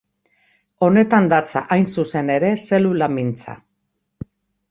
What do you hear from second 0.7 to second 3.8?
Honetan datza hain zuzen ere zelula mintza.